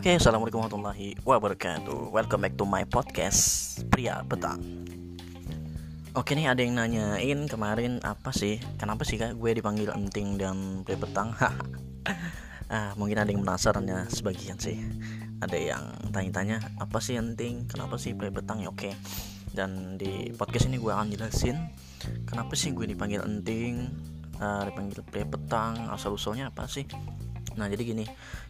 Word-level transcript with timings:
Oke, 0.00 0.16
assalamualaikum 0.16 0.64
warahmatullahi 0.64 1.12
wabarakatuh. 1.28 2.08
Welcome 2.08 2.48
back 2.48 2.56
to 2.56 2.64
my 2.64 2.88
podcast 2.88 3.76
Pria 3.92 4.24
Petang. 4.24 4.56
Oke 6.16 6.32
nih 6.32 6.48
ada 6.48 6.64
yang 6.64 6.80
nanyain 6.80 7.44
kemarin 7.44 8.00
apa 8.00 8.32
sih? 8.32 8.56
Kenapa 8.80 9.04
sih 9.04 9.20
kak 9.20 9.36
gue 9.36 9.52
dipanggil 9.52 9.92
enting 9.92 10.40
dan 10.40 10.80
pria 10.88 10.96
petang? 10.96 11.36
ah, 12.72 12.96
mungkin 12.96 13.20
ada 13.20 13.28
yang 13.28 13.44
penasaran 13.44 13.84
ya 13.84 14.08
sebagian 14.08 14.56
sih. 14.56 14.80
Ada 15.44 15.58
yang 15.60 15.84
tanya-tanya 16.08 16.80
apa 16.80 16.96
sih 17.04 17.20
enting? 17.20 17.68
Kenapa 17.68 18.00
sih 18.00 18.16
pria 18.16 18.32
petang? 18.32 18.64
Ya 18.64 18.72
oke. 18.72 18.96
Dan 19.52 20.00
di 20.00 20.32
podcast 20.32 20.72
ini 20.72 20.80
gue 20.80 20.96
akan 20.96 21.12
jelasin 21.12 21.60
kenapa 22.24 22.56
sih 22.56 22.72
gue 22.72 22.88
dipanggil 22.88 23.20
enting, 23.20 23.84
uh, 24.40 24.64
dipanggil 24.64 25.04
pria 25.04 25.28
petang, 25.28 25.92
asal 25.92 26.16
usulnya 26.16 26.48
apa 26.48 26.64
sih? 26.64 26.88
Nah 27.56 27.66
jadi 27.66 27.82
gini 27.82 28.04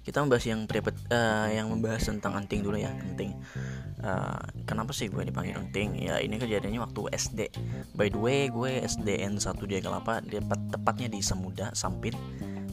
kita 0.04 0.20
membahas 0.24 0.44
yang 0.48 0.64
prepet 0.64 0.96
uh, 1.12 1.48
yang 1.48 1.70
membahas 1.70 2.02
tentang 2.08 2.36
anting 2.36 2.60
dulu 2.64 2.76
ya 2.76 2.92
anting. 2.92 3.36
Uh, 4.00 4.40
kenapa 4.64 4.96
sih 4.96 5.12
gue 5.12 5.22
dipanggil 5.24 5.56
anting? 5.56 5.96
Ya 6.00 6.20
ini 6.20 6.36
kejadiannya 6.40 6.80
waktu 6.80 7.00
SD. 7.14 7.40
By 7.96 8.08
the 8.12 8.20
way 8.20 8.48
gue 8.48 8.80
SDN 8.84 9.40
1 9.40 9.56
dia 9.70 9.80
kelapa 9.80 10.24
tepat 10.24 10.60
tepatnya 10.72 11.08
di 11.12 11.20
Semuda 11.20 11.72
Sampit 11.72 12.16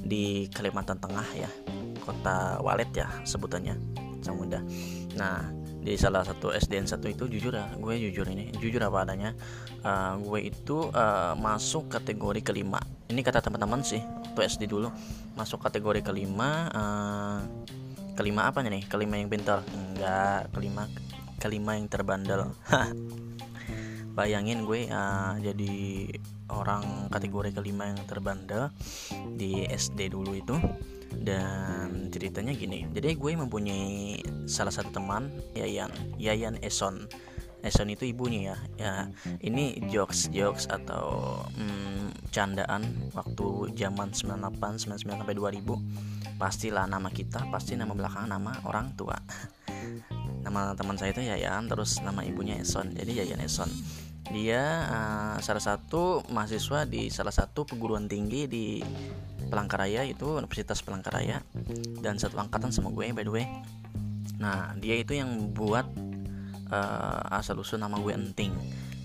di 0.08 0.48
Kalimantan 0.52 1.00
Tengah 1.03 1.27
ya 1.36 1.50
kota 2.03 2.64
Walet 2.64 2.91
ya 2.95 3.08
sebutannya 3.28 3.75
Semuda. 4.23 4.64
Nah 5.20 5.58
di 5.88 5.95
salah 5.95 6.20
satu 6.28 6.52
SDN 6.52 6.84
satu 6.84 7.08
itu 7.08 7.31
jujur 7.31 7.55
ya 7.55 7.72
gue 7.80 7.94
jujur 7.95 8.28
ini 8.28 8.52
jujur 8.59 8.84
apa 8.84 9.08
adanya 9.08 9.31
uh, 9.88 10.20
gue 10.20 10.52
itu 10.52 10.91
uh, 10.91 11.31
masuk 11.39 11.88
kategori 11.88 12.44
kelima 12.44 12.84
ini 13.08 13.23
kata 13.23 13.39
teman-teman 13.39 13.80
sih 13.80 14.03
SD 14.44 14.70
dulu. 14.70 14.90
Masuk 15.38 15.62
kategori 15.62 16.02
kelima 16.02 16.70
uh, 16.73 17.39
kelima 18.17 18.50
apa 18.50 18.66
nih? 18.66 18.86
Kelima 18.89 19.17
yang 19.22 19.30
pintar? 19.30 19.62
Enggak 19.73 20.52
kelima 20.53 20.89
kelima 21.38 21.78
yang 21.78 21.88
terbandel. 21.89 22.53
Bayangin 24.17 24.66
gue 24.66 24.89
uh, 24.89 25.38
jadi 25.38 25.73
orang 26.50 27.14
kategori 27.14 27.53
kelima 27.53 27.94
yang 27.94 28.02
terbandel 28.09 28.73
di 29.38 29.66
SD 29.70 30.14
dulu 30.14 30.34
itu. 30.34 30.58
Dan 31.08 32.08
ceritanya 32.12 32.52
gini 32.52 32.88
jadi 32.92 33.16
gue 33.16 33.31
mempunyai 33.38 34.22
salah 34.50 34.72
satu 34.72 34.92
teman 34.95 35.31
Yayan 35.56 35.92
Yayan 36.19 36.59
Eson 36.59 37.08
Eson 37.66 37.89
itu 37.89 38.05
ibunya 38.05 38.53
ya. 38.53 38.58
Ya 38.77 38.94
ini 39.41 39.81
jokes 39.89 40.30
jokes 40.30 40.69
atau 40.69 41.41
hmm, 41.58 42.30
candaan 42.30 43.11
waktu 43.17 43.73
zaman 43.73 44.13
98 44.13 44.88
99 44.88 45.03
sampai 45.03 45.36
2000 45.36 46.38
pastilah 46.38 46.85
nama 46.85 47.09
kita 47.09 47.50
pasti 47.50 47.73
nama 47.73 47.97
belakang 47.97 48.30
nama 48.30 48.61
orang 48.63 48.94
tua. 48.94 49.17
Nama 50.45 50.78
teman 50.78 50.95
saya 50.95 51.11
itu 51.11 51.25
Yayan 51.25 51.67
terus 51.67 52.00
nama 52.00 52.23
ibunya 52.23 52.61
Eson. 52.61 52.94
Jadi 52.94 53.19
Yayan 53.19 53.41
Eson. 53.41 53.67
Dia 54.28 54.63
uh, 54.91 55.35
salah 55.39 55.63
satu 55.63 56.19
mahasiswa 56.28 56.83
di 56.83 57.08
salah 57.08 57.31
satu 57.31 57.63
perguruan 57.63 58.11
tinggi 58.11 58.44
di 58.47 58.66
Pelangkaraya 59.47 60.03
itu 60.03 60.35
Universitas 60.35 60.83
Pelangkaraya 60.83 61.39
dan 62.03 62.19
satu 62.19 62.35
angkatan 62.35 62.67
sama 62.75 62.91
gue 62.91 63.08
by 63.16 63.23
the 63.23 63.31
way. 63.31 63.47
Nah 64.38 64.75
dia 64.75 65.00
itu 65.00 65.16
yang 65.16 65.55
buat 65.55 65.88
uh, 66.72 67.22
asal 67.34 67.60
usul 67.60 67.80
nama 67.80 67.98
gue 68.00 68.14
enting. 68.14 68.54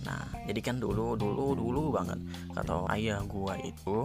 Nah 0.03 0.27
jadi 0.47 0.59
kan 0.59 0.77
dulu 0.83 1.15
dulu 1.15 1.55
dulu 1.55 1.95
banget. 1.95 2.19
Kata 2.55 2.87
ayah 2.95 3.23
gue 3.23 3.55
itu 3.67 3.97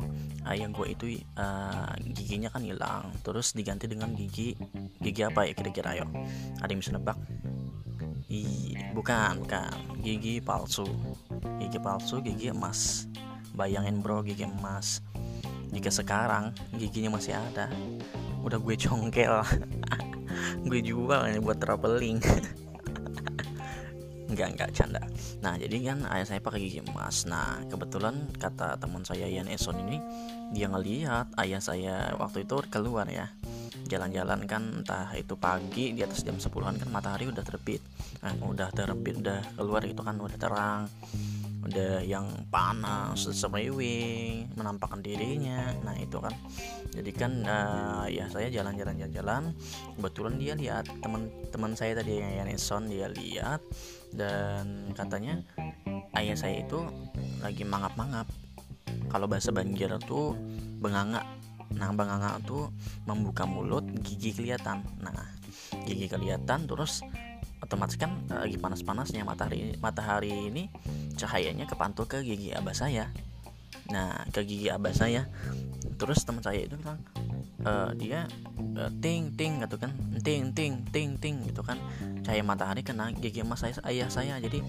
ayah 0.46 0.70
gue 0.70 0.88
itu 0.94 1.06
uh, 1.38 1.94
giginya 2.14 2.50
kan 2.54 2.62
hilang. 2.62 3.10
Terus 3.26 3.54
diganti 3.58 3.90
dengan 3.90 4.14
gigi 4.14 4.54
gigi 5.02 5.22
apa 5.26 5.50
ya 5.50 5.54
kira-kira 5.58 5.98
ayo 5.98 6.06
ada 6.62 6.70
yang 6.70 6.82
bisa 6.82 6.94
nebak? 6.94 7.18
Ih, 8.28 8.76
bukan 8.92 9.40
bukan. 9.42 9.72
Gigi 10.04 10.44
palsu. 10.44 10.86
Gigi 11.58 11.80
palsu 11.80 12.20
gigi 12.22 12.52
emas. 12.52 13.08
Bayangin 13.56 14.04
bro 14.04 14.22
gigi 14.22 14.46
emas. 14.46 15.02
Jika 15.74 15.92
sekarang 15.92 16.54
giginya 16.76 17.16
masih 17.18 17.36
ada 17.36 17.72
udah 18.48 18.60
gue 18.62 18.76
congkel. 18.80 19.44
Gue 20.68 20.84
jual 20.84 21.22
ini 21.32 21.40
buat 21.42 21.58
traveling 21.58 22.22
enggak 24.28 24.50
enggak 24.56 24.70
canda. 24.76 25.04
Nah 25.44 25.56
jadi 25.56 25.76
kan 25.94 26.04
ayah 26.12 26.28
saya 26.28 26.40
pakai 26.44 26.60
gigi 26.68 26.80
emas. 26.84 27.28
Nah 27.28 27.64
kebetulan 27.68 28.32
kata 28.38 28.80
teman 28.80 29.04
saya 29.04 29.28
Yan 29.28 29.48
Eson 29.48 29.80
ini 29.88 29.98
dia 30.52 30.68
ngelihat 30.72 31.34
ayah 31.40 31.62
saya 31.64 31.96
waktu 32.20 32.44
itu 32.44 32.60
keluar 32.68 33.08
ya. 33.08 33.32
Jalan-jalan 33.88 34.44
kan 34.48 34.84
entah 34.84 35.16
itu 35.16 35.40
pagi 35.40 35.96
di 35.96 36.04
atas 36.04 36.28
jam 36.28 36.36
10-an 36.36 36.76
kan 36.76 36.90
matahari 36.92 37.32
udah 37.32 37.44
terbit. 37.44 37.80
Nah, 38.20 38.36
udah 38.44 38.68
terbit 38.76 39.24
udah 39.24 39.40
keluar 39.56 39.84
itu 39.88 40.02
kan 40.04 40.20
udah 40.20 40.38
terang 40.40 40.92
udah 41.68 42.00
yang 42.00 42.48
panas 42.48 43.28
semriwing 43.28 44.56
menampakkan 44.56 45.04
dirinya. 45.04 45.76
Nah 45.84 45.96
itu 46.00 46.18
kan. 46.24 46.32
Jadi 46.96 47.12
kan 47.12 47.32
uh, 47.44 48.06
ya 48.08 48.32
saya 48.32 48.48
jalan-jalan 48.48 48.96
jalan-jalan. 48.96 49.44
Kebetulan 50.00 50.34
dia 50.40 50.54
lihat 50.56 50.86
teman-teman 51.04 51.76
saya 51.76 52.00
tadi 52.00 52.24
yang 52.24 52.34
Yaneson 52.44 52.88
dia 52.88 53.12
lihat. 53.12 53.60
Dan 54.16 54.96
katanya 54.96 55.44
ayah 56.16 56.40
saya 56.40 56.64
itu 56.64 56.80
lagi 57.44 57.68
mangap-mangap. 57.68 58.32
Kalau 59.12 59.28
bahasa 59.28 59.52
Banjar 59.52 60.00
tuh 60.00 60.40
benganga. 60.80 61.28
Nah 61.76 61.92
benganga 61.92 62.40
tuh 62.48 62.72
membuka 63.04 63.44
mulut 63.44 63.84
gigi 64.08 64.32
kelihatan. 64.32 64.88
Nah 65.04 65.36
gigi 65.84 66.08
kelihatan 66.08 66.64
terus 66.64 67.04
otomatis 67.62 67.98
kan 67.98 68.22
eh, 68.30 68.48
lagi 68.48 68.58
panas-panasnya 68.62 69.26
matahari 69.26 69.74
matahari 69.82 70.54
ini 70.54 70.70
cahayanya 71.18 71.66
kepantul 71.66 72.06
ke 72.06 72.22
gigi 72.22 72.54
abah 72.54 72.76
saya. 72.78 73.10
Nah 73.90 74.26
ke 74.30 74.46
gigi 74.46 74.70
abah 74.70 74.94
saya. 74.94 75.26
Terus 75.98 76.22
teman 76.22 76.46
saya 76.46 76.62
itu 76.62 76.78
bilang 76.78 77.02
e, 77.58 77.72
dia 77.98 78.30
e, 78.54 78.84
ting 79.02 79.34
ting 79.34 79.66
gitu 79.66 79.82
kan. 79.82 79.90
Ting 80.22 80.54
ting 80.54 80.86
ting 80.94 81.18
ting 81.18 81.42
gitu 81.50 81.66
kan. 81.66 81.82
Cahaya 82.22 82.46
matahari 82.46 82.86
kena 82.86 83.10
gigi 83.18 83.42
emas 83.42 83.66
saya 83.66 83.74
ayah 83.90 84.06
saya. 84.14 84.38
Jadi 84.38 84.62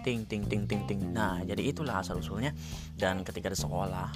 ting 0.00 0.24
ting 0.24 0.48
ting 0.48 0.64
ting 0.64 0.88
ting. 0.88 1.00
Nah 1.12 1.44
jadi 1.44 1.60
itulah 1.76 2.00
asal 2.00 2.24
usulnya 2.24 2.56
dan 2.96 3.20
ketika 3.20 3.52
di 3.52 3.58
sekolah 3.60 4.08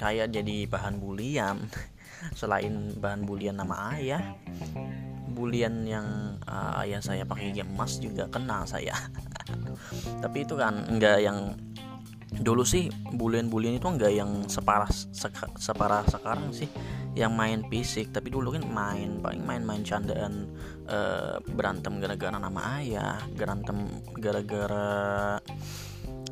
kayak 0.00 0.32
jadi 0.32 0.64
bahan 0.64 0.96
bulian. 0.96 1.68
Selain 2.40 2.96
bahan 2.96 3.28
bulian 3.28 3.52
nama 3.52 3.92
ayah 3.92 4.32
bulian 5.34 5.82
yang 5.82 6.38
uh, 6.46 6.80
ayah 6.86 7.02
saya 7.02 7.26
pakai 7.26 7.50
gigi 7.50 7.66
emas 7.66 7.98
juga 7.98 8.30
kena 8.30 8.62
saya. 8.64 8.94
Tapi 10.22 10.46
itu 10.46 10.54
kan 10.54 10.86
enggak 10.86 11.20
yang 11.20 11.58
dulu 12.34 12.66
sih 12.66 12.90
bulian-bulian 13.14 13.78
itu 13.78 13.86
enggak 13.86 14.10
yang 14.10 14.46
separah 14.50 14.90
seka, 14.90 15.50
separah 15.58 16.06
sekarang 16.06 16.54
sih. 16.54 16.70
Yang 17.14 17.32
main 17.38 17.60
fisik 17.70 18.10
tapi 18.10 18.26
dulu 18.26 18.58
kan 18.58 18.66
main 18.66 19.22
paling 19.22 19.46
main-main 19.46 19.86
candaan 19.86 20.50
uh, 20.90 21.38
berantem 21.46 22.02
gara-gara 22.02 22.34
nama 22.34 22.82
ayah 22.82 23.22
berantem 23.38 24.02
gara-gara 24.18 25.38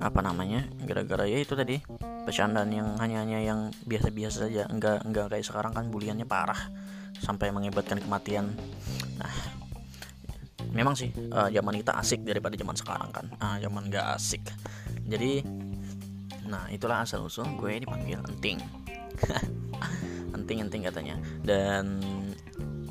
apa 0.02 0.20
namanya 0.26 0.66
gara-gara 0.82 1.22
ya 1.30 1.38
itu 1.38 1.54
tadi 1.54 1.78
bercandaan 2.26 2.74
yang 2.74 2.98
hanya-hanya 2.98 3.38
yang 3.46 3.60
biasa-biasa 3.86 4.50
saja. 4.50 4.66
Enggak 4.66 5.06
enggak 5.06 5.30
kayak 5.30 5.46
sekarang 5.46 5.70
kan 5.70 5.86
buliannya 5.86 6.26
parah 6.26 6.58
sampai 7.22 7.54
mengibatkan 7.54 8.02
kematian. 8.02 8.50
Nah 9.22 9.32
memang 10.74 10.98
sih 10.98 11.14
uh, 11.30 11.46
zaman 11.46 11.78
kita 11.78 11.94
asik 12.02 12.26
daripada 12.26 12.58
zaman 12.58 12.74
sekarang 12.74 13.10
kan. 13.14 13.26
Uh, 13.38 13.56
zaman 13.62 13.86
gak 13.86 14.18
asik. 14.18 14.42
Jadi 15.06 15.46
nah 16.50 16.66
itulah 16.68 17.06
asal 17.06 17.22
usul 17.24 17.46
gue 17.56 17.86
dipanggil 17.86 18.18
enting. 18.26 18.58
Enting 20.36 20.64
enting 20.64 20.82
katanya. 20.82 21.16
Dan 21.44 22.02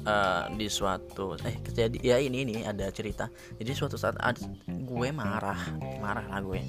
uh, 0.06 0.50
di 0.54 0.68
suatu 0.68 1.38
eh 1.46 1.58
jadi 1.62 1.98
ya 2.02 2.18
ini 2.18 2.44
ini 2.46 2.56
ada 2.66 2.90
cerita. 2.90 3.30
Jadi 3.58 3.72
suatu 3.74 3.96
saat 3.98 4.18
ada, 4.18 4.42
gue 4.68 5.10
marah 5.14 5.60
marah 6.02 6.26
lah 6.28 6.42
gue. 6.42 6.62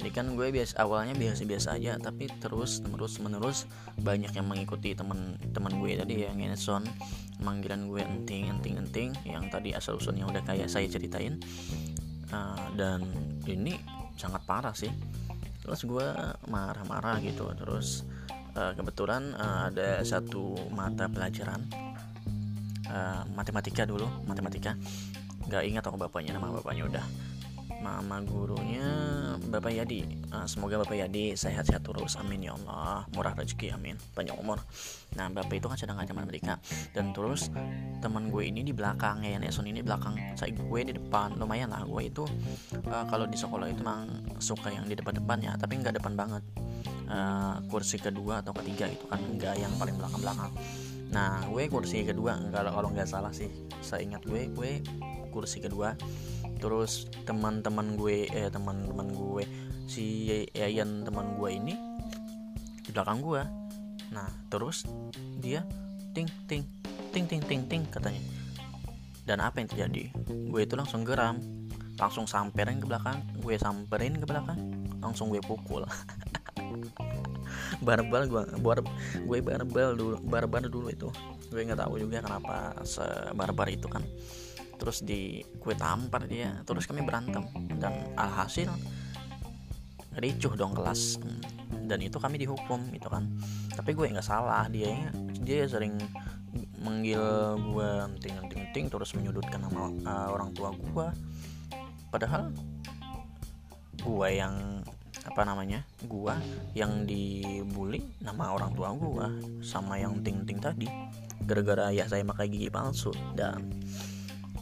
Jadi 0.00 0.10
kan 0.16 0.32
gue 0.32 0.48
biasa 0.48 0.80
awalnya 0.80 1.12
biasa-biasa 1.12 1.76
aja 1.76 2.00
tapi 2.00 2.26
terus 2.40 2.80
terus 2.80 3.20
menerus 3.20 3.68
banyak 4.00 4.32
yang 4.32 4.48
mengikuti 4.48 4.96
teman-teman 4.96 5.72
gue 5.76 5.90
tadi 6.00 6.24
yang 6.24 6.40
Eneson 6.40 6.88
manggilan 7.44 7.84
gue 7.88 8.00
enting 8.00 8.48
enting 8.48 8.80
enting 8.80 9.10
yang 9.28 9.48
tadi 9.52 9.76
asal 9.76 10.00
usulnya 10.00 10.24
udah 10.24 10.42
kayak 10.44 10.72
saya 10.72 10.88
ceritain. 10.88 11.40
Uh, 12.30 12.70
dan 12.78 13.02
ini 13.44 13.74
sangat 14.14 14.40
parah 14.46 14.72
sih. 14.72 14.90
Terus 15.60 15.84
gue 15.84 16.06
marah-marah 16.48 17.20
gitu 17.20 17.46
terus 17.52 18.08
uh, 18.56 18.72
kebetulan 18.74 19.34
uh, 19.36 19.68
ada 19.68 20.00
satu 20.02 20.56
mata 20.72 21.06
pelajaran 21.06 21.89
uh, 22.90 23.22
matematika 23.32 23.86
dulu 23.86 24.06
matematika. 24.26 24.74
Nggak 25.46 25.62
ingat 25.66 25.82
aku 25.86 25.96
bapaknya 25.96 26.36
nama 26.36 26.50
bapaknya 26.50 26.84
udah. 26.86 27.06
Mama 27.80 28.20
gurunya 28.20 28.84
Bapak 29.48 29.72
Yadi. 29.72 30.04
Uh, 30.28 30.44
Semoga 30.44 30.84
Bapak 30.84 31.00
Yadi 31.00 31.32
sehat-sehat 31.32 31.80
terus 31.80 32.20
Amin 32.20 32.44
ya 32.44 32.52
Allah. 32.52 33.08
Murah 33.16 33.32
rezeki 33.32 33.72
amin. 33.72 33.96
Banyak 34.12 34.36
umur. 34.36 34.60
Nah 35.16 35.32
Bapak 35.32 35.56
itu 35.56 35.66
kan 35.66 35.80
sedang 35.80 35.96
ngajar 35.96 36.12
mereka 36.12 36.60
Dan 36.92 37.16
terus 37.16 37.48
teman 38.04 38.28
gue 38.28 38.46
ini 38.46 38.62
di 38.62 38.70
belakang 38.70 39.24
ya 39.26 39.40
Neson 39.40 39.66
ini 39.66 39.80
belakang 39.80 40.12
Saya 40.36 40.52
gue 40.52 40.80
di 40.84 40.92
depan. 40.92 41.40
Lumayan 41.40 41.72
lah 41.72 41.80
gue 41.88 42.02
itu 42.04 42.28
uh, 42.84 43.04
Kalau 43.08 43.24
di 43.24 43.40
sekolah 43.40 43.66
itu 43.72 43.80
memang 43.80 44.28
suka 44.38 44.68
yang 44.68 44.84
di 44.84 44.94
depan-depan 44.94 45.38
ya 45.40 45.52
Tapi 45.56 45.80
nggak 45.80 45.96
depan 45.96 46.12
banget. 46.12 46.44
Uh, 47.08 47.64
Kursi 47.72 47.96
kedua 47.96 48.44
atau 48.44 48.52
ketiga 48.60 48.92
itu 48.92 49.08
kan 49.08 49.18
Nggak 49.24 49.56
yang 49.56 49.72
paling 49.80 49.96
belakang-belakang 49.96 50.52
Nah 51.10 51.42
gue 51.50 51.66
kursi 51.66 52.06
kedua 52.06 52.38
Kalau 52.54 52.70
kalau 52.70 52.88
nggak 52.94 53.08
salah 53.10 53.34
sih 53.34 53.50
Saya 53.82 54.06
ingat 54.06 54.22
gue 54.26 54.46
Gue 54.54 54.78
kursi 55.30 55.62
kedua. 55.62 55.94
Terus 56.58 57.06
teman-teman 57.24 57.94
gue 57.96 58.26
eh 58.28 58.50
teman-teman 58.50 59.08
gue 59.14 59.44
si 59.86 60.26
Yayan 60.52 61.06
teman 61.06 61.38
gue 61.38 61.50
ini 61.50 61.74
di 62.80 62.90
belakang 62.90 63.22
gue 63.22 63.42
nah 64.10 64.26
terus 64.50 64.82
dia 65.38 65.62
ting 66.10 66.26
ting 66.50 66.66
ting 67.14 67.30
ting 67.30 67.42
ting 67.46 67.62
ting 67.70 67.82
katanya. 67.86 68.20
Dan 69.22 69.38
apa 69.38 69.62
yang 69.62 69.70
terjadi? 69.70 70.10
Gue 70.50 70.66
itu 70.66 70.74
langsung 70.74 71.06
geram. 71.06 71.38
Langsung 71.94 72.26
samperin 72.26 72.82
ke 72.82 72.90
belakang 72.90 73.22
gue 73.38 73.54
samperin 73.54 74.18
ke 74.18 74.26
belakang 74.26 74.58
langsung 75.00 75.32
gue 75.32 75.40
pukul 75.40 75.84
barbel 77.82 78.22
gue 78.26 78.42
buat 78.62 78.78
gue 79.26 79.38
barbel 79.42 79.90
dulu 79.96 80.16
barbel 80.24 80.64
dulu 80.70 80.88
itu. 80.90 81.08
Gue 81.50 81.66
nggak 81.66 81.80
tahu 81.82 82.00
juga 82.00 82.22
kenapa 82.22 82.78
sebarbar 82.86 83.68
itu 83.70 83.86
kan. 83.90 84.02
Terus 84.80 85.04
di 85.04 85.44
gue 85.44 85.74
tampar 85.76 86.24
dia 86.30 86.62
terus 86.64 86.86
kami 86.86 87.02
berantem. 87.04 87.44
Dan 87.76 88.14
alhasil 88.16 88.70
ricuh 90.16 90.54
dong 90.54 90.74
kelas. 90.74 91.18
Dan 91.86 92.02
itu 92.02 92.18
kami 92.22 92.38
dihukum 92.38 92.90
gitu 92.94 93.10
kan. 93.10 93.26
Tapi 93.74 93.94
gue 93.94 94.06
nggak 94.10 94.26
salah 94.26 94.66
dia 94.70 95.10
dia 95.42 95.66
sering 95.66 95.98
manggil 96.80 97.20
gue 97.60 97.90
ting 98.24 98.36
ting 98.50 98.64
ting 98.72 98.86
terus 98.90 99.12
menyudutkan 99.14 99.62
nama 99.62 99.92
uh, 100.08 100.28
orang 100.34 100.50
tua 100.56 100.72
gue 100.74 101.06
padahal 102.10 102.50
gue 104.00 104.28
yang 104.32 104.82
apa 105.26 105.42
namanya 105.44 105.84
gue 106.04 106.34
yang 106.72 107.04
dibully 107.04 108.00
nama 108.24 108.56
orang 108.56 108.72
tua 108.72 108.92
gue 108.96 109.26
sama 109.60 110.00
yang 110.00 110.20
ting 110.24 110.44
ting 110.48 110.60
tadi. 110.60 110.88
Gara-gara 111.44 111.90
ya 111.92 112.06
saya 112.06 112.24
pakai 112.24 112.46
gigi 112.48 112.68
palsu 112.72 113.12
dan 113.36 113.64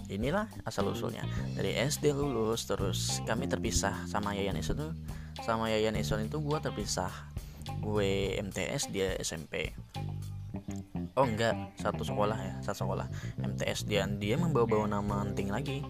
inilah 0.08 0.48
asal 0.64 0.88
usulnya 0.88 1.22
dari 1.52 1.76
SD 1.76 2.16
lulus 2.16 2.64
terus 2.64 3.20
kami 3.28 3.44
terpisah 3.44 4.08
sama 4.08 4.32
Yayan 4.32 4.56
Ison 4.56 4.80
tuh 4.80 4.92
sama 5.44 5.68
Yayan 5.68 5.94
Ison 6.00 6.24
itu 6.24 6.40
gue 6.40 6.58
terpisah. 6.58 7.12
Gue 7.84 8.34
MTS 8.40 8.88
dia 8.88 9.12
SMP 9.20 9.76
oh 11.18 11.26
enggak 11.26 11.54
satu 11.76 12.06
sekolah 12.06 12.38
ya 12.38 12.54
satu 12.62 12.86
sekolah. 12.86 13.06
MTS 13.42 13.84
dia 13.90 14.06
dia 14.06 14.38
membawa-bawa 14.38 14.86
nama 14.86 15.26
Enting 15.26 15.50
lagi. 15.50 15.82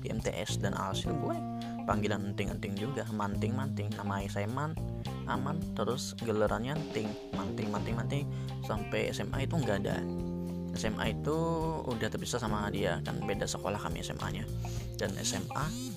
Di 0.00 0.14
MTS 0.14 0.62
dan 0.62 0.78
alhasil 0.78 1.10
gue 1.10 1.55
panggilan 1.86 2.34
Enting-Enting 2.34 2.74
juga. 2.76 3.06
Manting-manting 3.14 3.94
nama 3.94 4.20
saya 4.26 4.50
Man 4.50 4.74
aman 5.30 5.58
terus 5.78 6.18
gelarannya 6.20 6.74
Enting. 6.76 7.08
Manting-manting-manting 7.38 8.26
sampai 8.66 9.14
SMA 9.14 9.46
itu 9.46 9.54
enggak 9.56 9.86
ada. 9.86 10.02
SMA 10.76 11.16
itu 11.16 11.36
udah 11.88 12.08
terpisah 12.12 12.36
sama 12.36 12.68
dia 12.68 13.00
kan 13.00 13.16
beda 13.24 13.48
sekolah 13.48 13.80
kami 13.80 14.04
SMA-nya 14.04 14.44
dan 15.00 15.08
SMA 15.24 15.96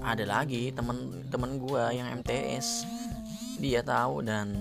ada 0.00 0.24
lagi 0.24 0.72
temen-temen 0.72 1.60
gue 1.60 1.82
yang 1.92 2.08
MTS 2.24 2.88
dia 3.60 3.84
tahu 3.84 4.24
dan 4.24 4.56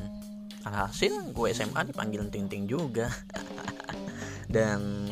alhasil 0.66 1.32
gue 1.32 1.48
SMA 1.54 1.88
dipanggil 1.88 2.28
ting 2.34 2.50
ting 2.50 2.66
juga. 2.66 3.08
Dan 4.56 5.06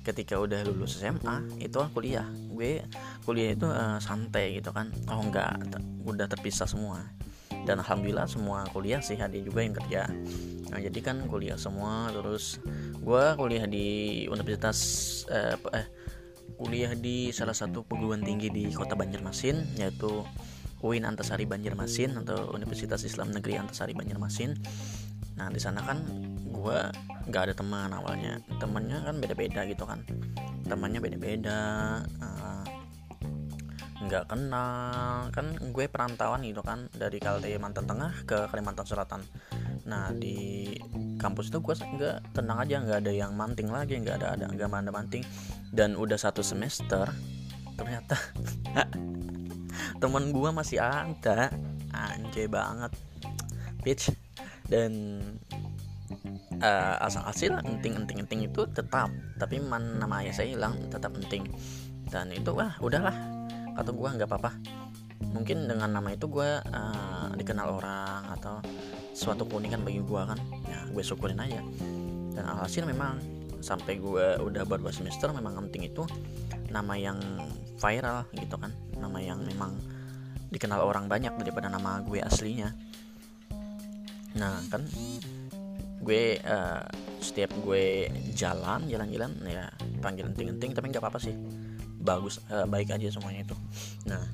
ketika 0.00 0.40
udah 0.40 0.64
lulus 0.64 1.00
SMA 1.00 1.60
itu 1.60 1.80
kuliah. 1.92 2.26
Gue 2.52 2.84
kuliah 3.28 3.52
itu 3.52 3.68
uh, 3.68 4.00
santai 4.00 4.56
gitu 4.56 4.72
kan. 4.72 4.88
Oh 5.12 5.20
enggak 5.20 5.60
udah 6.04 6.26
terpisah 6.26 6.68
semua. 6.68 7.04
Dan 7.68 7.84
alhamdulillah 7.84 8.24
semua 8.24 8.64
kuliah 8.72 9.04
sih 9.04 9.20
ada 9.20 9.36
juga 9.36 9.60
yang 9.60 9.76
kerja. 9.76 10.08
Nah 10.72 10.78
jadi 10.80 10.98
kan 11.04 11.28
kuliah 11.28 11.60
semua 11.60 12.08
terus 12.08 12.58
gue 13.00 13.24
kuliah 13.36 13.64
di 13.68 14.24
universitas 14.28 14.78
eh, 15.28 15.56
eh 15.76 15.86
kuliah 16.56 16.92
di 16.92 17.32
salah 17.32 17.56
satu 17.56 17.84
perguruan 17.84 18.20
tinggi 18.20 18.52
di 18.52 18.68
kota 18.72 18.92
Banjarmasin 18.92 19.80
yaitu 19.80 20.24
UIN 20.80 21.04
Antasari 21.04 21.44
Banjarmasin 21.44 22.16
atau 22.24 22.52
Universitas 22.56 23.04
Islam 23.04 23.32
Negeri 23.32 23.60
Antasari 23.60 23.92
Banjarmasin. 23.92 24.56
Nah 25.36 25.48
di 25.52 25.60
sana 25.60 25.84
kan 25.84 26.00
gue 26.50 26.78
nggak 27.30 27.42
ada 27.50 27.54
teman 27.54 27.90
awalnya. 27.94 28.42
Temannya 28.58 28.98
kan 29.06 29.16
beda-beda 29.22 29.60
gitu 29.64 29.84
kan. 29.86 30.02
Temannya 30.66 31.00
beda-beda 31.00 31.60
uh, 32.20 32.64
nggak 34.02 34.24
kenal. 34.28 35.30
Kan 35.30 35.46
gue 35.70 35.84
perantauan 35.86 36.42
gitu 36.42 36.60
kan 36.60 36.90
dari 36.92 37.22
Kalimantan 37.22 37.86
Tengah 37.86 38.12
ke 38.26 38.50
Kalimantan 38.50 38.86
Selatan. 38.86 39.22
Nah 39.86 40.10
di 40.12 40.68
kampus 41.16 41.54
itu 41.54 41.62
gue 41.62 41.74
nggak 41.74 42.34
tenang 42.34 42.58
aja 42.60 42.80
nggak 42.80 42.98
ada 43.06 43.12
yang 43.12 43.32
manting 43.36 43.68
lagi 43.68 44.00
nggak 44.00 44.20
ada 44.20 44.34
ada 44.34 44.44
nggak 44.50 44.68
ada 44.68 44.92
manting. 44.92 45.22
Dan 45.70 45.94
udah 45.94 46.18
satu 46.18 46.42
semester 46.42 47.06
ternyata 47.78 48.18
temen 50.02 50.34
gue 50.34 50.50
masih 50.50 50.82
ada. 50.82 51.54
Anjay 51.90 52.50
banget 52.50 52.90
bitch. 53.82 54.12
Dan 54.70 55.18
uh, 56.60 56.96
asal 57.00 57.24
hasil 57.24 57.56
enting 57.64 57.96
enting 57.96 58.20
enting 58.22 58.40
itu 58.46 58.68
tetap 58.70 59.08
tapi 59.40 59.58
man, 59.60 59.98
nama 59.98 60.20
ayah 60.24 60.34
saya 60.36 60.54
hilang 60.54 60.76
tetap 60.92 61.12
penting. 61.16 61.48
Dan 62.08 62.32
itu 62.32 62.52
wah 62.52 62.76
udahlah. 62.80 63.14
Kata 63.76 63.90
gue 63.90 64.08
nggak 64.20 64.28
apa-apa. 64.28 64.52
Mungkin 65.30 65.68
dengan 65.68 65.92
nama 65.92 66.08
itu 66.12 66.26
gue 66.28 66.60
uh, 66.60 67.28
dikenal 67.36 67.80
orang 67.80 68.24
atau 68.36 68.60
suatu 69.12 69.44
keunikan 69.46 69.84
bagi 69.84 70.00
gue 70.04 70.22
kan. 70.22 70.38
Ya 70.68 70.84
gue 70.88 71.02
syukurin 71.04 71.40
aja. 71.40 71.60
Dan 72.34 72.44
alhasil 72.46 72.84
memang 72.84 73.20
sampai 73.60 74.00
gue 74.00 74.40
udah 74.40 74.64
baru 74.64 74.88
semester 74.88 75.28
memang 75.36 75.60
penting 75.68 75.92
itu 75.92 76.08
nama 76.72 76.96
yang 76.96 77.20
viral 77.78 78.26
gitu 78.36 78.56
kan. 78.56 78.72
Nama 78.96 79.18
yang 79.20 79.40
memang 79.44 79.76
dikenal 80.50 80.82
orang 80.82 81.06
banyak 81.06 81.30
daripada 81.38 81.70
nama 81.70 82.02
gue 82.02 82.18
aslinya. 82.18 82.74
Nah 84.34 84.58
kan 84.66 84.82
gue 86.00 86.40
uh, 86.40 86.82
setiap 87.20 87.52
gue 87.60 88.08
jalan 88.32 88.88
jalan-jalan 88.88 89.36
ya 89.44 89.68
panggil 90.00 90.32
enting-enting 90.32 90.72
tapi 90.72 90.88
nggak 90.88 91.02
apa-apa 91.04 91.20
sih. 91.20 91.36
Bagus 92.00 92.40
uh, 92.48 92.64
baik 92.64 92.96
aja 92.96 93.12
semuanya 93.12 93.44
itu. 93.44 93.56
Nah 94.08 94.24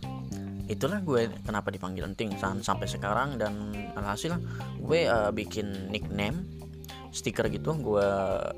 itulah 0.67 0.99
gue 1.03 1.31
kenapa 1.47 1.71
dipanggil 1.71 2.07
enting 2.07 2.35
sampai 2.39 2.87
sekarang 2.91 3.39
dan 3.39 3.71
alhasil 3.95 4.39
gue 4.83 5.07
uh, 5.07 5.31
bikin 5.31 5.91
nickname 5.91 6.43
stiker 7.15 7.47
gitu 7.49 7.75
gue 7.79 8.09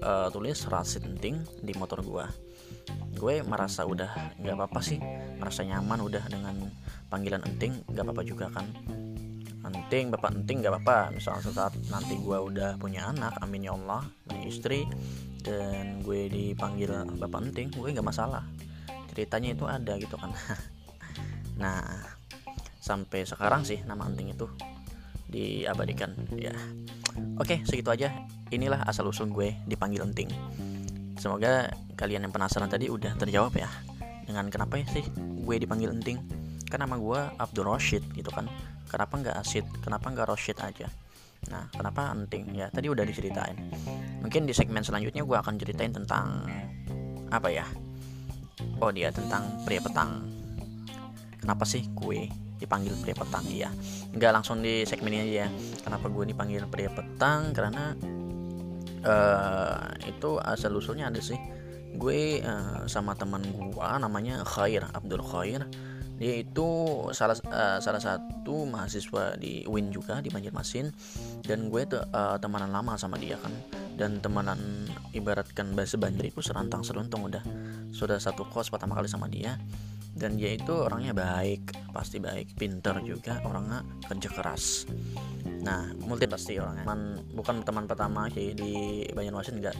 uh, 0.02 0.28
tulis 0.32 0.66
rasid 0.68 1.04
enting 1.08 1.40
di 1.64 1.72
motor 1.76 2.04
gue. 2.04 2.24
Gue 3.16 3.40
merasa 3.44 3.88
udah 3.88 4.36
nggak 4.40 4.56
apa-apa 4.56 4.80
sih 4.84 5.00
merasa 5.40 5.64
nyaman 5.64 6.04
udah 6.04 6.24
dengan 6.28 6.54
panggilan 7.08 7.40
enting 7.48 7.72
nggak 7.88 8.04
apa-apa 8.04 8.22
juga 8.24 8.46
kan 8.52 8.68
enting 9.72 10.12
bapak 10.12 10.34
enting 10.34 10.64
nggak 10.64 10.74
apa-apa. 10.74 11.14
Misalnya 11.16 11.52
saat 11.52 11.74
nanti 11.92 12.16
gue 12.16 12.38
udah 12.38 12.76
punya 12.80 13.08
anak 13.10 13.36
amin 13.42 13.68
ya 13.68 13.72
Allah 13.76 14.04
punya 14.26 14.44
istri 14.48 14.88
dan 15.42 16.02
gue 16.02 16.28
dipanggil 16.28 16.92
bapak 17.18 17.50
enting 17.50 17.68
gue 17.72 17.88
nggak 17.92 18.06
masalah. 18.06 18.44
Ceritanya 19.12 19.54
itu 19.54 19.64
ada 19.68 19.94
gitu 19.98 20.16
kan. 20.18 20.32
Nah 21.58 21.82
sampai 22.78 23.26
sekarang 23.26 23.66
sih 23.66 23.82
nama 23.82 24.06
anting 24.06 24.30
itu 24.30 24.46
diabadikan 25.26 26.14
ya. 26.38 26.54
Oke 27.34 27.66
segitu 27.66 27.90
aja. 27.90 28.14
Inilah 28.54 28.86
asal 28.86 29.10
usul 29.10 29.28
gue 29.34 29.58
dipanggil 29.66 30.06
enting 30.06 30.30
semoga 31.18 31.74
kalian 31.98 32.24
yang 32.24 32.32
penasaran 32.32 32.70
tadi 32.70 32.86
udah 32.86 33.18
terjawab 33.18 33.52
ya 33.58 33.66
dengan 34.24 34.46
kenapa 34.48 34.78
sih 34.86 35.04
gue 35.18 35.56
dipanggil 35.58 35.90
enting 35.90 36.22
kan 36.70 36.78
nama 36.78 36.94
gue 36.94 37.20
Abdul 37.42 37.66
Rashid 37.66 38.06
gitu 38.14 38.30
kan 38.30 38.46
kenapa 38.88 39.14
nggak 39.20 39.36
Asid 39.38 39.64
kenapa 39.84 40.10
nggak 40.10 40.26
Rashid 40.28 40.58
aja? 40.58 40.88
Nah 41.46 41.70
kenapa 41.70 42.10
enting 42.16 42.56
ya 42.56 42.66
tadi 42.72 42.90
udah 42.90 43.04
diceritain. 43.06 43.56
Mungkin 44.24 44.48
di 44.48 44.52
segmen 44.56 44.82
selanjutnya 44.82 45.22
gue 45.22 45.36
akan 45.38 45.54
ceritain 45.60 45.94
tentang 45.94 46.48
apa 47.30 47.48
ya? 47.52 47.66
Oh 48.82 48.90
dia 48.90 49.14
tentang 49.14 49.62
pria 49.62 49.78
petang. 49.78 50.26
Kenapa 51.38 51.62
sih 51.62 51.86
gue 51.94 52.26
dipanggil 52.58 52.92
pria 52.98 53.14
petang? 53.14 53.46
Iya. 53.46 53.70
Nggak 54.10 54.32
langsung 54.34 54.58
di 54.58 54.82
segmen 54.82 55.14
ini 55.14 55.20
aja 55.22 55.34
ya. 55.46 55.48
Kenapa 55.86 56.10
gue 56.10 56.24
dipanggil 56.26 56.66
pria 56.66 56.90
petang? 56.90 57.54
Karena 57.54 57.94
uh, 59.06 59.94
itu 60.04 60.42
asal 60.42 60.74
usulnya 60.74 61.08
ada 61.12 61.22
sih. 61.22 61.38
Gue 61.94 62.42
uh, 62.42 62.84
sama 62.90 63.14
teman 63.14 63.42
gue 63.46 63.86
namanya 64.02 64.42
Khair 64.42 64.90
Abdul 64.90 65.22
Khair 65.22 65.66
dia 66.18 66.42
itu 66.42 66.68
salah 67.14 67.38
uh, 67.46 67.78
salah 67.78 68.02
satu 68.02 68.66
mahasiswa 68.66 69.38
di 69.38 69.62
Win 69.70 69.94
juga 69.94 70.18
di 70.18 70.34
Banjarmasin. 70.34 70.90
Dan 71.46 71.70
gue 71.70 71.86
tuh 71.86 72.02
uh, 72.10 72.34
temenan 72.42 72.74
lama 72.74 72.98
sama 72.98 73.14
dia 73.22 73.38
kan. 73.38 73.54
Dan 73.94 74.18
temenan 74.18 74.58
ibaratkan 75.14 75.78
bahasa 75.78 75.94
Banjar 75.94 76.26
itu 76.26 76.42
serantang 76.42 76.82
seruntung 76.82 77.22
udah. 77.22 77.42
Sudah 77.94 78.18
satu 78.18 78.50
kos 78.50 78.66
pertama 78.66 78.98
kali 78.98 79.06
sama 79.06 79.30
dia. 79.30 79.54
Dan 80.18 80.34
dia 80.34 80.58
itu 80.58 80.74
orangnya 80.74 81.14
baik 81.14 81.94
pasti 81.94 82.18
baik 82.18 82.58
pinter 82.58 82.98
juga 83.06 83.38
orangnya 83.46 83.86
kerja 84.02 84.28
keras. 84.34 84.90
Nah 85.62 85.94
multi 86.02 86.26
pasti 86.26 86.58
orangnya. 86.58 86.82
Teman, 86.82 87.00
bukan 87.30 87.56
teman 87.62 87.86
pertama 87.86 88.26
kayak 88.26 88.58
di 88.58 89.06
Banjarmasin 89.14 89.62
enggak. 89.62 89.78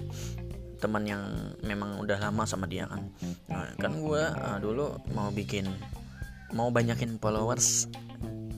Teman 0.79 1.03
yang 1.03 1.23
memang 1.67 1.99
udah 1.99 2.23
lama 2.23 2.47
sama 2.47 2.71
dia 2.71 2.87
kan. 2.87 3.11
Nah, 3.51 3.75
kan 3.83 3.99
gue 3.99 4.23
uh, 4.23 4.63
dulu 4.63 4.95
mau 5.11 5.35
bikin 5.35 5.67
mau 6.53 6.73
banyakin 6.73 7.21
followers 7.21 7.89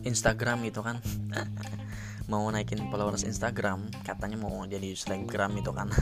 Instagram 0.06 0.64
gitu 0.66 0.80
kan? 0.80 0.98
Mau 2.30 2.46
naikin 2.46 2.78
followers 2.94 3.26
Instagram 3.26 3.90
katanya 4.06 4.38
mau 4.38 4.62
jadi 4.62 4.94
selebgram 4.94 5.50
itu 5.58 5.74
kan? 5.74 5.90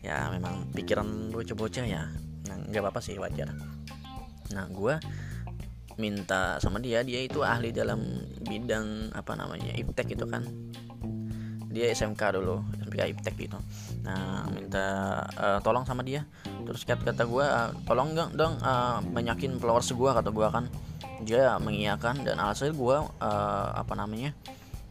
Ya 0.00 0.32
memang 0.32 0.64
pikiran 0.72 1.28
bocah-bocah 1.28 1.84
ya. 1.84 2.08
Nah, 2.48 2.56
nggak 2.72 2.80
apa-apa 2.80 3.04
sih 3.04 3.20
wajar. 3.20 3.52
Nah 4.48 4.64
gue 4.72 4.96
minta 6.00 6.56
sama 6.56 6.80
dia 6.80 7.04
dia 7.04 7.20
itu 7.20 7.44
ahli 7.44 7.68
dalam 7.68 8.00
bidang 8.40 9.12
apa 9.12 9.36
namanya 9.36 9.76
iptek 9.76 10.16
itu 10.16 10.24
kan. 10.24 10.40
Dia 11.68 11.92
SMK 11.92 12.40
dulu 12.40 12.64
SMK 12.80 13.12
iptek 13.12 13.36
gitu. 13.36 13.60
Nah 14.00 14.48
minta 14.48 15.20
uh, 15.36 15.60
tolong 15.60 15.84
sama 15.84 16.00
dia 16.00 16.24
terus 16.66 16.82
kata 16.84 17.02
kata 17.12 17.24
gue 17.26 17.46
uh, 17.46 17.70
tolong 17.84 18.12
dong 18.12 18.30
dong 18.36 18.54
uh, 18.60 19.00
banyakin 19.12 19.56
followers 19.56 19.90
gue 19.92 20.10
kata 20.10 20.30
gue 20.30 20.48
kan. 20.48 20.64
Dia 21.20 21.60
mengiyakan 21.60 22.24
dan 22.24 22.40
alhasil 22.40 22.72
gue 22.72 22.96
uh, 22.96 23.66
apa 23.76 23.92
namanya 23.92 24.32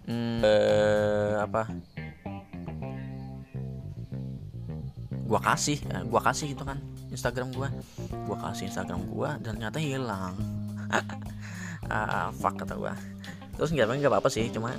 hmm, 0.05 0.41
uh, 0.45 1.35
apa 1.45 1.61
gue 5.29 5.39
kasih 5.45 5.77
uh, 5.93 6.03
gue 6.05 6.21
kasih 6.21 6.53
gitu 6.57 6.65
kan 6.65 6.81
Instagram 7.13 7.53
gue 7.53 7.69
gue 8.25 8.37
kasih 8.41 8.69
Instagram 8.69 9.05
gue 9.09 9.29
dan 9.45 9.57
ternyata 9.57 9.77
hilang. 9.77 10.37
Uh, 11.85 12.29
fuck 12.41 12.57
kata 12.57 12.77
gue 12.77 12.93
terus 13.57 13.75
nggak 13.75 14.07
apa 14.07 14.17
apa 14.23 14.29
sih 14.31 14.47
cuma 14.49 14.73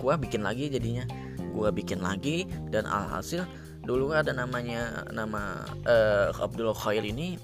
gue 0.00 0.14
bikin 0.16 0.40
lagi 0.42 0.72
jadinya. 0.72 1.04
Gue 1.50 1.68
bikin 1.74 2.00
lagi 2.00 2.48
dan 2.72 2.88
alhasil 2.88 3.44
dulu 3.90 4.14
ada 4.14 4.30
namanya 4.30 5.02
nama 5.10 5.66
uh, 5.82 6.30
Abdul 6.38 6.70
Khair 6.70 7.02
ini 7.02 7.34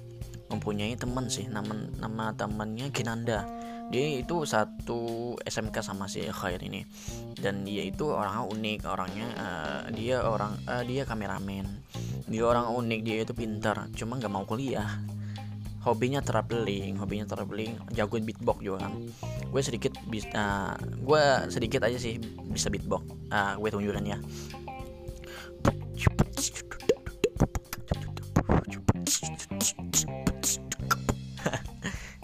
mempunyai 0.47 0.95
teman 0.95 1.27
sih 1.27 1.51
nama 1.51 1.75
nama 1.99 2.31
temannya 2.39 2.95
Kinanda 2.95 3.43
dia 3.87 4.19
itu 4.19 4.43
satu 4.43 5.35
SMK 5.47 5.79
sama 5.79 6.11
si 6.11 6.27
Khair 6.27 6.59
ini. 6.59 6.83
Dan 7.39 7.63
dia 7.63 7.87
itu 7.87 8.11
orangnya 8.11 8.43
unik 8.51 8.81
orangnya 8.83 9.29
uh, 9.39 9.81
dia 9.95 10.27
orang 10.27 10.59
uh, 10.67 10.83
dia 10.83 11.07
kameramen. 11.07 11.67
Dia 12.27 12.43
orang 12.43 12.75
unik 12.75 13.01
dia 13.07 13.23
itu 13.23 13.31
pintar 13.31 13.87
cuma 13.95 14.19
nggak 14.19 14.33
mau 14.33 14.43
kuliah. 14.43 14.91
Hobinya 15.87 16.19
traveling 16.19 16.99
hobinya 16.99 17.31
traveling 17.31 17.79
jago 17.95 18.19
beatbox 18.19 18.59
juga 18.59 18.91
kan. 18.91 19.07
Gue 19.55 19.63
sedikit 19.63 19.95
bisa 20.11 20.35
uh, 20.35 20.75
gue 20.83 21.23
sedikit 21.47 21.87
aja 21.87 21.95
sih 21.95 22.19
bisa 22.51 22.67
beatbox 22.67 23.07
uh, 23.31 23.55
gue 23.55 23.71
tunjukin 23.71 24.19
ya 24.19 24.19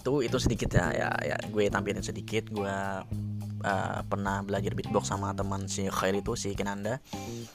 itu 0.02 0.26
itu 0.26 0.36
sedikit 0.42 0.74
ya 0.74 0.90
ya, 0.90 1.08
ya 1.22 1.36
gue 1.46 1.70
tampilin 1.70 2.02
sedikit. 2.02 2.50
Gue 2.50 2.66
uh, 3.62 3.98
pernah 4.02 4.42
belajar 4.42 4.74
beatbox 4.74 5.14
sama 5.14 5.30
teman 5.30 5.70
si 5.70 5.86
Khair 5.86 6.18
itu 6.18 6.34
si 6.34 6.58
Kinanda. 6.58 6.98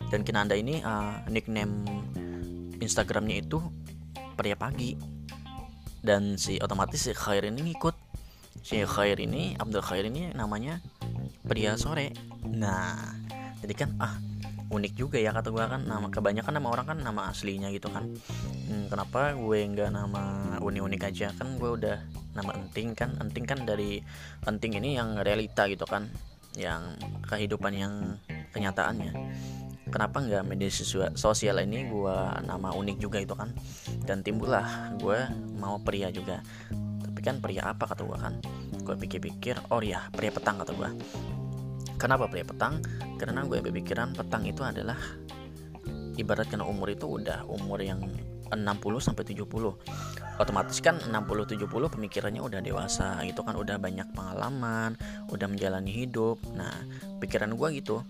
Dan 0.07 0.23
Kinanda 0.23 0.55
ini 0.55 0.79
uh, 0.79 1.27
nickname 1.27 1.83
Instagramnya 2.79 3.43
itu 3.43 3.59
pria 4.39 4.55
pagi. 4.55 4.95
Dan 5.99 6.39
si 6.39 6.55
otomatis 6.63 7.03
si 7.03 7.11
Khair 7.11 7.43
ini 7.51 7.75
ngikut. 7.75 7.95
Si 8.63 8.79
Khair 8.87 9.19
ini 9.19 9.59
Abdul 9.59 9.83
Khair 9.83 10.07
ini 10.07 10.31
namanya 10.31 10.79
pria 11.43 11.75
sore. 11.75 12.15
Nah 12.47 12.95
jadi 13.59 13.73
kan 13.75 13.89
ah 13.99 14.15
unik 14.67 14.93
juga 14.99 15.17
ya 15.17 15.31
kata 15.31 15.49
gue 15.51 15.63
kan. 15.63 15.81
Nama 15.87 16.07
kebanyakan 16.11 16.53
nama 16.59 16.67
orang 16.71 16.85
kan 16.87 16.97
nama 16.99 17.31
aslinya 17.31 17.71
gitu 17.71 17.87
kan. 17.91 18.07
Hmm, 18.67 18.91
kenapa 18.91 19.33
gue 19.35 19.59
nggak 19.63 19.89
nama 19.91 20.23
unik-unik 20.59 21.01
aja? 21.07 21.31
Kan 21.35 21.55
gue 21.55 21.69
udah 21.79 21.97
nama 22.35 22.51
enting 22.59 22.93
kan. 22.93 23.15
Enting 23.19 23.45
kan 23.47 23.63
dari 23.63 24.03
enting 24.43 24.75
ini 24.79 24.99
yang 24.99 25.19
realita 25.19 25.67
gitu 25.71 25.87
kan. 25.87 26.11
Yang 26.57 26.99
kehidupan 27.27 27.73
yang 27.75 27.93
kenyataannya. 28.51 29.13
Kenapa 29.87 30.19
nggak 30.19 30.43
media 30.43 30.67
sosial 31.15 31.63
ini 31.63 31.87
gue 31.87 32.17
nama 32.43 32.75
unik 32.75 32.97
juga 32.99 33.23
itu 33.23 33.31
kan? 33.33 33.55
Dan 34.03 34.19
timbullah 34.19 34.91
gue 34.99 35.19
mau 35.55 35.79
pria 35.79 36.11
juga. 36.11 36.43
Tapi 37.07 37.19
kan 37.23 37.39
pria 37.39 37.71
apa 37.71 37.87
kata 37.87 38.03
gue 38.03 38.17
kan? 38.19 38.33
Gue 38.83 38.99
pikir-pikir 38.99 39.71
oh 39.71 39.79
ya 39.79 40.11
pria 40.11 40.31
petang 40.31 40.59
kata 40.59 40.75
gue 40.75 40.89
Kenapa 41.97 42.29
pria 42.29 42.45
petang? 42.45 42.77
Karena 43.17 43.41
gue 43.41 43.57
berpikiran 43.57 44.13
petang 44.13 44.45
itu 44.45 44.61
adalah 44.61 44.97
ibarat 46.17 46.49
karena 46.49 46.65
umur 46.65 46.93
itu 46.93 47.09
udah 47.09 47.45
umur 47.49 47.81
yang 47.81 48.05
60 48.53 49.01
sampai 49.01 49.23
70. 49.25 49.49
Otomatis 50.37 50.77
kan 50.79 51.01
60 51.01 51.57
70 51.57 51.67
pemikirannya 51.67 52.41
udah 52.41 52.61
dewasa, 52.61 53.19
itu 53.25 53.41
kan 53.41 53.57
udah 53.57 53.81
banyak 53.81 54.07
pengalaman, 54.13 54.93
udah 55.33 55.47
menjalani 55.49 55.89
hidup. 55.89 56.37
Nah, 56.53 56.71
pikiran 57.17 57.57
gue 57.57 57.67
gitu. 57.81 58.05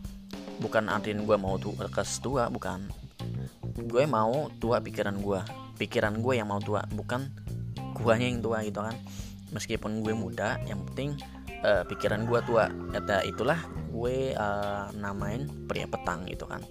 Bukan 0.60 0.92
artinya 0.92 1.24
gue 1.24 1.38
mau 1.40 1.56
tua 1.56 1.88
kes 1.88 2.20
tua, 2.20 2.52
bukan. 2.52 2.92
Gue 3.88 4.04
mau 4.04 4.52
tua 4.60 4.84
pikiran 4.84 5.16
gue. 5.24 5.42
Pikiran 5.80 6.20
gue 6.20 6.34
yang 6.36 6.52
mau 6.52 6.60
tua, 6.60 6.84
bukan 6.92 7.32
guanya 7.96 8.28
yang 8.28 8.44
tua 8.44 8.62
gitu 8.68 8.84
kan. 8.84 8.96
Meskipun 9.56 10.04
gue 10.04 10.12
muda, 10.12 10.60
yang 10.68 10.84
penting 10.92 11.16
uh, 11.64 11.88
pikiran 11.88 12.28
gue 12.28 12.40
tua 12.44 12.70
kata 12.92 13.24
itulah 13.26 13.58
gue 13.90 14.36
uh, 14.36 14.92
namain 14.96 15.48
pria 15.66 15.88
petang 15.88 16.28
gitu 16.28 16.46
kan. 16.48 16.62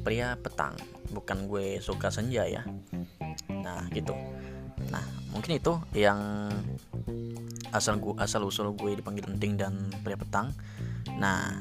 Pria 0.00 0.36
petang 0.40 0.76
bukan 1.12 1.48
gue 1.50 1.82
suka 1.82 2.08
senja 2.08 2.46
ya. 2.46 2.62
Nah 3.50 3.88
gitu. 3.92 4.14
Nah 4.88 5.04
mungkin 5.34 5.60
itu 5.60 5.76
yang 5.96 6.50
asal 7.70 8.00
gue 8.02 8.14
asal 8.18 8.42
usul 8.46 8.74
gue 8.74 8.98
dipanggil 8.98 9.26
penting 9.26 9.60
dan 9.60 9.90
pria 10.04 10.16
petang. 10.16 10.52
Nah 11.16 11.52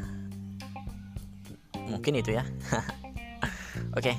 mungkin 1.89 2.19
itu 2.19 2.37
ya. 2.37 2.43
Oke 3.97 4.13
okay. 4.13 4.15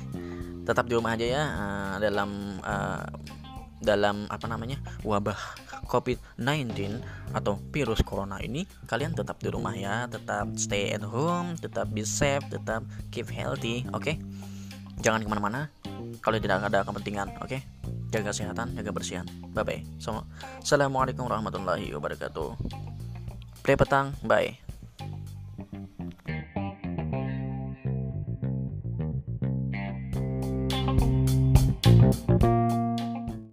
tetap 0.67 0.85
di 0.89 0.93
rumah 0.97 1.15
aja 1.15 1.25
ya 1.25 1.43
uh, 1.43 1.95
dalam 2.01 2.59
uh, 2.61 3.05
dalam 3.81 4.29
apa 4.29 4.45
namanya 4.45 4.77
wabah 5.01 5.60
COVID-19 5.91 7.03
atau 7.35 7.59
virus 7.75 7.99
corona 7.99 8.39
ini 8.39 8.63
kalian 8.87 9.11
tetap 9.11 9.43
di 9.43 9.51
rumah 9.51 9.75
ya, 9.75 10.07
tetap 10.07 10.55
stay 10.55 10.95
at 10.95 11.03
home, 11.03 11.59
tetap 11.59 11.91
be 11.91 12.07
safe, 12.07 12.47
tetap 12.47 12.87
keep 13.11 13.27
healthy, 13.27 13.83
oke? 13.91 13.99
Okay? 13.99 14.15
Jangan 15.03 15.27
ke 15.27 15.27
mana-mana 15.27 15.67
kalau 16.23 16.39
tidak 16.39 16.63
ada 16.63 16.87
kepentingan, 16.87 17.35
oke? 17.43 17.51
Okay? 17.51 17.59
Jaga 18.07 18.31
kesehatan, 18.31 18.79
jaga 18.79 18.91
bersihan. 18.95 19.27
Bye 19.51 19.67
bye. 19.67 19.81
Assalamualaikum 20.63 21.27
warahmatullahi 21.27 21.91
wabarakatuh. 21.91 22.55
Play 23.67 23.75
petang, 23.75 24.15
bye. 24.23 24.55